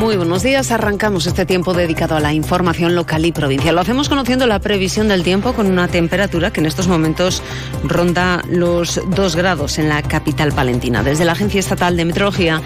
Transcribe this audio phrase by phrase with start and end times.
[0.00, 0.70] Muy buenos días.
[0.70, 3.74] Arrancamos este tiempo dedicado a la información local y provincial.
[3.74, 7.42] Lo hacemos conociendo la previsión del tiempo con una temperatura que en estos momentos
[7.84, 11.02] ronda los 2 grados en la capital palentina.
[11.02, 12.62] Desde la Agencia Estatal de Meteorología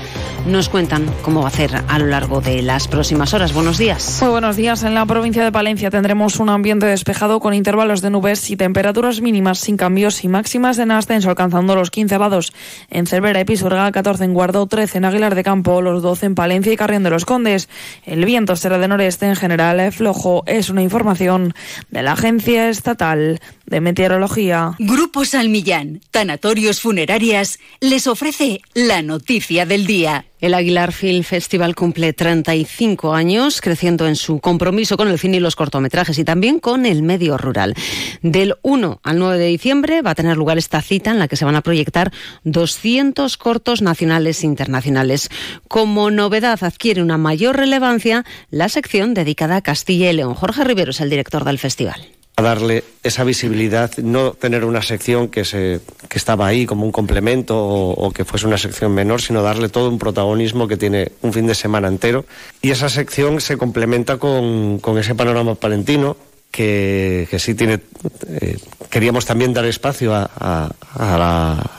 [0.47, 3.53] nos cuentan cómo va a ser a lo largo de las próximas horas.
[3.53, 4.19] Buenos días.
[4.21, 4.85] Muy buenos días.
[4.85, 9.21] En la provincia de Palencia tendremos un ambiente despejado con intervalos de nubes y temperaturas
[9.21, 12.53] mínimas sin cambios y máximas en ascenso alcanzando los 15 grados
[12.91, 16.35] en Cervera y Pisuerga, 14 en Guardo, 13 en Aguilar de Campo, los 12 en
[16.37, 17.69] Palencia y Carrión de los Condes.
[18.05, 20.43] El viento será de noreste en general flojo.
[20.47, 21.55] Es una información
[21.91, 24.73] de la Agencia Estatal de Meteorología.
[24.79, 30.27] Grupo Salmillán, Tanatorios Funerarias, les ofrece la noticia del día.
[30.45, 35.41] El Aguilar Film Festival cumple 35 años, creciendo en su compromiso con el cine y
[35.41, 37.75] los cortometrajes y también con el medio rural.
[38.21, 41.37] Del 1 al 9 de diciembre va a tener lugar esta cita en la que
[41.37, 45.31] se van a proyectar 200 cortos nacionales e internacionales.
[45.67, 50.35] Como novedad adquiere una mayor relevancia la sección dedicada a Castilla y León.
[50.35, 52.07] Jorge Rivero es el director del festival
[52.37, 56.91] a darle esa visibilidad, no tener una sección que, se, que estaba ahí como un
[56.91, 61.33] complemento o, que fuese una sección menor, sino darle todo un protagonismo que tiene un
[61.33, 62.25] fin de semana entero.
[62.61, 66.17] Y esa sección se complementa con, con ese panorama palentino
[66.51, 67.81] que, que sí tiene...
[68.29, 68.59] Eh,
[68.91, 71.71] queríamos también dar espacio a, a, a la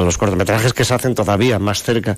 [0.00, 2.16] los cortometrajes que se hacen todavía más cerca.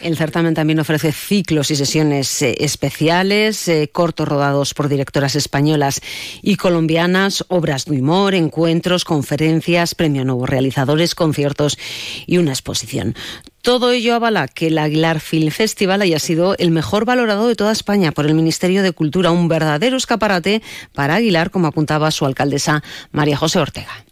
[0.00, 6.00] El certamen también ofrece ciclos y sesiones eh, especiales, eh, cortos rodados por directoras españolas
[6.42, 11.78] y colombianas, obras de humor, encuentros, conferencias, premio nuevos realizadores, conciertos
[12.26, 13.14] y una exposición.
[13.62, 17.70] Todo ello avala que el Aguilar Film Festival haya sido el mejor valorado de toda
[17.70, 22.82] España por el Ministerio de Cultura, un verdadero escaparate para Aguilar, como apuntaba su alcaldesa
[23.12, 24.04] María José Ortega.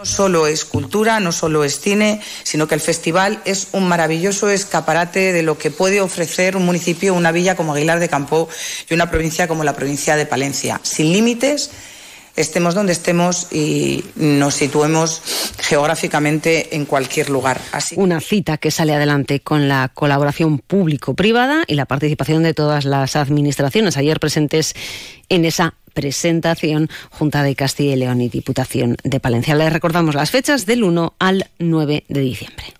[0.00, 4.48] No solo es cultura, no solo es cine, sino que el festival es un maravilloso
[4.48, 8.48] escaparate de lo que puede ofrecer un municipio, una villa como Aguilar de Campo
[8.88, 11.70] y una provincia como la provincia de Palencia, sin límites
[12.40, 15.22] estemos donde estemos y nos situemos
[15.58, 17.60] geográficamente en cualquier lugar.
[17.72, 17.94] Así.
[17.98, 23.16] Una cita que sale adelante con la colaboración público-privada y la participación de todas las
[23.16, 24.74] administraciones ayer presentes
[25.28, 29.54] en esa presentación Junta de Castilla y León y Diputación de Palencia.
[29.54, 32.79] Les recordamos las fechas del 1 al 9 de diciembre.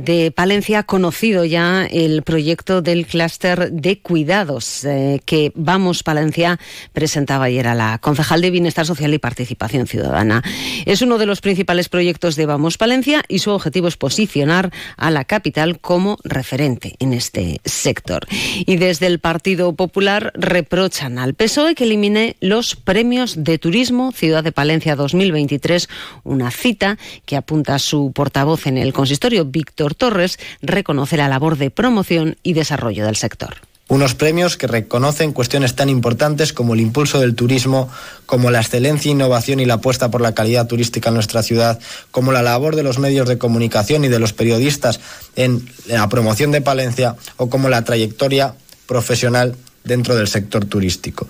[0.00, 6.58] de Palencia ha conocido ya el proyecto del clúster de cuidados eh, que Vamos Palencia
[6.92, 10.42] presentaba ayer a la concejal de Bienestar Social y Participación Ciudadana.
[10.86, 15.10] Es uno de los principales proyectos de Vamos Palencia y su objetivo es posicionar a
[15.10, 18.26] la capital como referente en este sector.
[18.66, 24.42] Y desde el Partido Popular reprochan al PSOE que elimine los premios de turismo Ciudad
[24.42, 25.88] de Palencia 2023
[26.24, 31.70] una cita que apunta su portavoz en el consistorio, Víctor Torres, reconoce la labor de
[31.70, 33.56] promoción y desarrollo del sector.
[33.86, 37.90] Unos premios que reconocen cuestiones tan importantes como el impulso del turismo,
[38.24, 41.78] como la excelencia, innovación y la apuesta por la calidad turística en nuestra ciudad,
[42.10, 45.00] como la labor de los medios de comunicación y de los periodistas
[45.36, 48.54] en la promoción de Palencia o como la trayectoria
[48.86, 51.26] profesional dentro del sector turístico.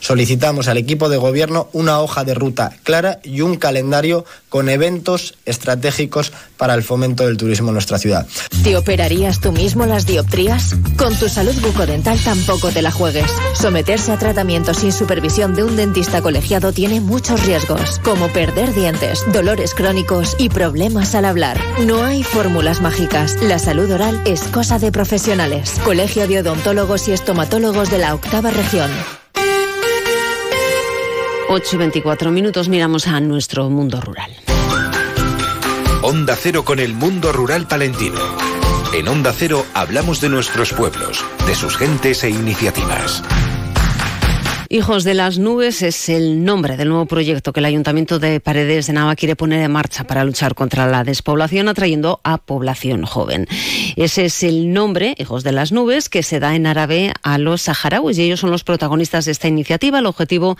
[0.00, 5.34] Solicitamos al equipo de gobierno una hoja de ruta clara y un calendario con eventos
[5.46, 8.26] estratégicos para el fomento del turismo en nuestra ciudad.
[8.62, 10.76] ¿Te operarías tú mismo las dioptrías?
[10.96, 13.30] Con tu salud bucodental tampoco te la juegues.
[13.54, 19.20] Someterse a tratamiento sin supervisión de un dentista colegiado tiene muchos riesgos, como perder dientes,
[19.32, 21.58] dolores crónicos y problemas al hablar.
[21.86, 23.42] No hay fórmulas mágicas.
[23.42, 25.72] La salud oral es cosa de profesionales.
[25.84, 28.90] Colegio de Odontólogos y Estomatólogos de la Octava Región.
[31.48, 34.30] 8 y 24 minutos miramos a nuestro mundo rural.
[36.02, 38.20] Onda Cero con el mundo rural palentino.
[38.92, 43.22] En Onda Cero hablamos de nuestros pueblos, de sus gentes e iniciativas.
[44.68, 48.88] Hijos de las Nubes es el nombre del nuevo proyecto que el Ayuntamiento de Paredes
[48.88, 53.46] de Nava quiere poner en marcha para luchar contra la despoblación, atrayendo a población joven.
[53.94, 57.62] Ese es el nombre, Hijos de las Nubes, que se da en árabe a los
[57.62, 60.00] saharauis y ellos son los protagonistas de esta iniciativa.
[60.00, 60.56] El objetivo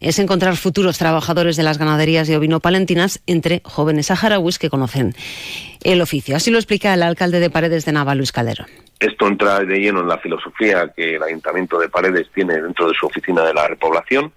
[0.00, 5.14] es encontrar futuros trabajadores de las ganaderías y ovino-palentinas entre jóvenes saharauis que conocen
[5.84, 6.36] el oficio.
[6.36, 8.66] Así lo explica el alcalde de Paredes de Nava, Luis Calderón.
[8.98, 12.94] Esto entra de lleno en la filosofía que el Ayuntamiento de Paredes tiene dentro de
[12.94, 14.32] su oficina de la repoblación,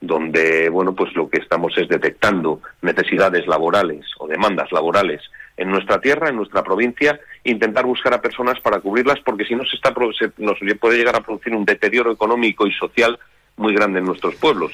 [0.00, 5.22] donde bueno, pues lo que estamos es detectando necesidades laborales o demandas laborales
[5.56, 9.64] en nuestra tierra, en nuestra provincia, intentar buscar a personas para cubrirlas, porque si no
[9.64, 13.18] se está se, nos puede llegar a producir un deterioro económico y social
[13.56, 14.72] muy grande en nuestros pueblos.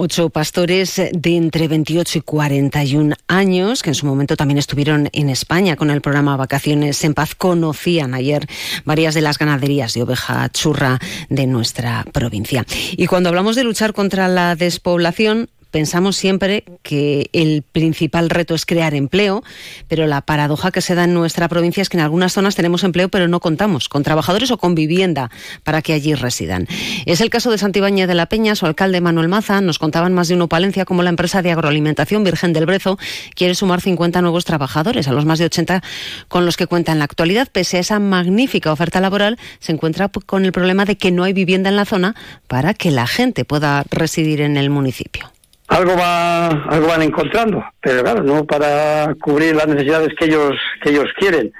[0.00, 5.28] Ocho pastores de entre 28 y 41 años, que en su momento también estuvieron en
[5.28, 8.46] España con el programa Vacaciones en Paz, conocían ayer
[8.84, 11.00] varias de las ganaderías de oveja churra
[11.30, 12.64] de nuestra provincia.
[12.92, 18.66] Y cuando hablamos de luchar contra la despoblación, pensamos siempre que el principal reto es
[18.66, 19.42] crear empleo,
[19.88, 22.84] pero la paradoja que se da en nuestra provincia es que en algunas zonas tenemos
[22.84, 25.30] empleo, pero no contamos con trabajadores o con vivienda
[25.64, 26.66] para que allí residan.
[27.06, 30.28] Es el caso de Santibáñez de la Peña, su alcalde Manuel Maza, nos contaban más
[30.28, 32.98] de uno Palencia como la empresa de agroalimentación Virgen del Brezo
[33.34, 35.82] quiere sumar 50 nuevos trabajadores a los más de 80
[36.28, 37.48] con los que cuenta en la actualidad.
[37.50, 41.32] Pese a esa magnífica oferta laboral, se encuentra con el problema de que no hay
[41.32, 42.14] vivienda en la zona
[42.46, 45.30] para que la gente pueda residir en el municipio
[45.68, 50.90] algo va algo van encontrando pero claro no para cubrir las necesidades que ellos que
[50.90, 51.52] ellos quieren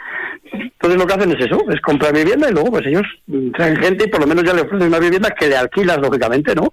[0.52, 3.06] entonces lo que hacen es eso es comprar vivienda y luego pues ellos
[3.55, 6.55] traen gente y por lo menos ya le ofrecen una vivienda que le alquilas lógicamente
[6.55, 6.72] no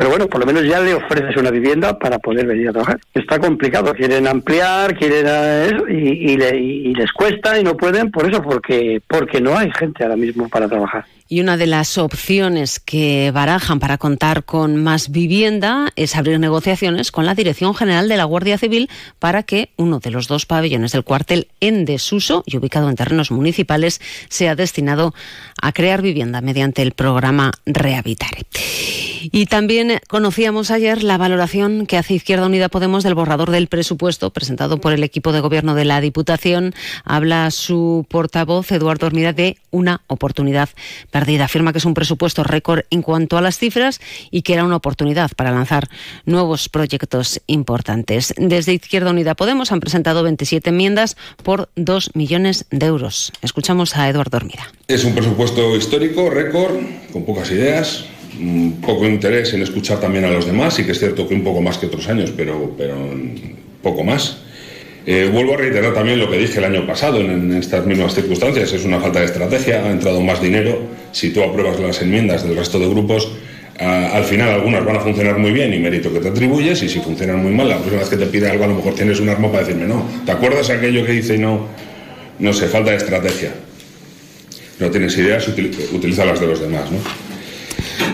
[0.00, 2.98] pero bueno, por lo menos ya le ofreces una vivienda para poder venir a trabajar.
[3.12, 8.42] Está complicado, quieren ampliar, quieren eso, y, y, les cuesta y no pueden por eso,
[8.42, 11.04] porque, porque no hay gente ahora mismo para trabajar.
[11.32, 17.12] Y una de las opciones que barajan para contar con más vivienda es abrir negociaciones
[17.12, 18.90] con la Dirección General de la Guardia Civil
[19.20, 23.30] para que uno de los dos pabellones del cuartel en desuso y ubicado en terrenos
[23.30, 25.14] municipales sea destinado
[25.62, 28.44] a crear vivienda mediante el programa Rehabitare.
[29.32, 34.30] Y también conocíamos ayer la valoración que hace Izquierda Unida Podemos del borrador del presupuesto
[34.30, 36.74] presentado por el equipo de gobierno de la Diputación.
[37.04, 40.70] Habla su portavoz, Eduardo Hormida, de una oportunidad
[41.20, 44.00] Afirma que es un presupuesto récord en cuanto a las cifras
[44.30, 45.88] y que era una oportunidad para lanzar
[46.24, 48.34] nuevos proyectos importantes.
[48.36, 53.32] Desde Izquierda Unida Podemos han presentado 27 enmiendas por 2 millones de euros.
[53.42, 54.72] Escuchamos a Eduardo Hormida.
[54.88, 56.76] Es un presupuesto histórico, récord,
[57.12, 58.06] con pocas ideas,
[58.84, 61.60] poco interés en escuchar también a los demás, y que es cierto que un poco
[61.60, 62.96] más que otros años, pero, pero
[63.82, 64.38] poco más.
[65.06, 68.72] Eh, vuelvo a reiterar también lo que dije el año pasado en, estas mismas circunstancias,
[68.72, 70.78] es una falta de estrategia, ha entrado más dinero,
[71.12, 73.30] si tú apruebas las enmiendas del resto de grupos,
[73.78, 77.00] al final algunas van a funcionar muy bien y mérito que te atribuyes, y si
[77.00, 79.30] funcionan muy mal, la próxima vez que te pide algo a lo mejor tienes un
[79.30, 80.04] arma para decirme no.
[80.26, 81.66] ¿Te acuerdas aquello que dice no?
[82.38, 83.52] No sé, falta de estrategia.
[84.78, 86.98] No tienes ideas, utiliza las de los demás, ¿no?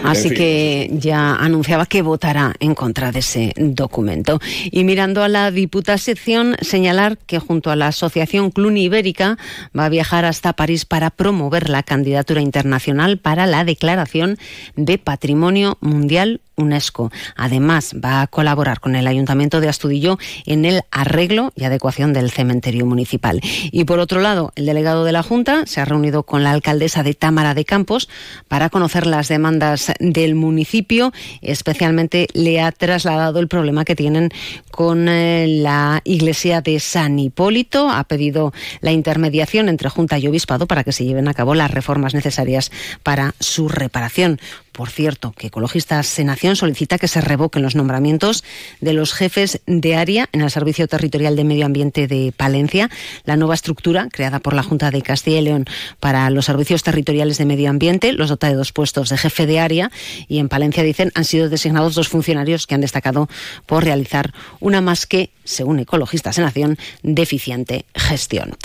[0.05, 4.41] Así que ya anunciaba que votará en contra de ese documento.
[4.71, 9.39] Y mirando a la Diputación, señalar que junto a la Asociación Cluny Ibérica
[9.77, 14.39] va a viajar hasta París para promover la candidatura internacional para la declaración
[14.77, 17.11] de Patrimonio Mundial UNESCO.
[17.37, 22.31] Además, va a colaborar con el Ayuntamiento de Astudillo en el arreglo y adecuación del
[22.31, 23.41] cementerio municipal.
[23.71, 27.03] Y por otro lado, el delegado de la Junta se ha reunido con la alcaldesa
[27.03, 28.09] de Támara de Campos
[28.49, 31.13] para conocer las demandas del municipio.
[31.43, 34.31] Especialmente le ha trasladado el problema que tienen
[34.71, 37.91] con eh, la iglesia de San Hipólito.
[37.91, 41.71] Ha pedido la intermediación entre Junta y Obispado para que se lleven a cabo las
[41.71, 42.71] reformas necesarias
[43.03, 44.41] para su reparación.
[44.77, 48.45] Por cierto, que Ecologistas en Nación solicita que se revoquen los nombramientos
[48.83, 52.91] de los jefes de área en el Servicio Territorial de Medio Ambiente de Palencia.
[53.25, 55.65] La nueva estructura creada por la Junta de Castilla y León
[55.99, 59.61] para los servicios territoriales de medio ambiente los dota de dos puestos de jefe de
[59.61, 59.91] área
[60.29, 63.31] y en Palencia, dicen, han sido designados dos funcionarios que han destacado
[63.65, 68.59] por realizar una más que, según Ecologistas en Nación, deficiente gestión.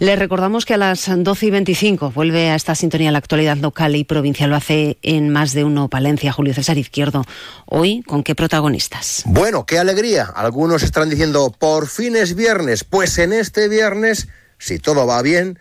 [0.00, 3.94] Les recordamos que a las 12 y 25 vuelve a esta sintonía la actualidad local
[3.94, 4.50] y provincial.
[4.50, 7.24] Lo hace en más de uno Palencia, Julio César Izquierdo.
[7.66, 9.22] Hoy, ¿con qué protagonistas?
[9.26, 10.24] Bueno, qué alegría.
[10.24, 12.84] Algunos están diciendo, por fin es viernes.
[12.84, 14.28] Pues en este viernes,
[14.58, 15.58] si todo va bien,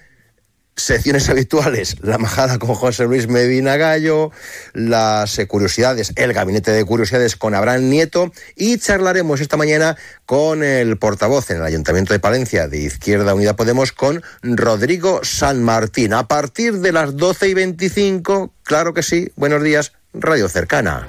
[0.81, 4.31] secciones habituales, la majada con José Luis Medina Gallo,
[4.73, 10.63] las eh, curiosidades, el gabinete de curiosidades con Abraham Nieto y charlaremos esta mañana con
[10.63, 16.13] el portavoz en el Ayuntamiento de Palencia de Izquierda Unida Podemos con Rodrigo San Martín.
[16.13, 21.07] A partir de las 12 y 25, claro que sí, buenos días, Radio Cercana.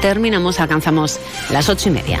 [0.00, 2.20] Terminamos, alcanzamos las ocho y media.